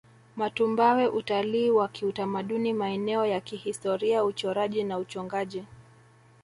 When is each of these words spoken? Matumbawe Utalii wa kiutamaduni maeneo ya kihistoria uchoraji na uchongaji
Matumbawe 0.35 1.07
Utalii 1.07 1.69
wa 1.71 1.87
kiutamaduni 1.87 2.73
maeneo 2.73 3.25
ya 3.25 3.41
kihistoria 3.41 4.23
uchoraji 4.23 4.83
na 4.83 4.97
uchongaji 4.97 5.63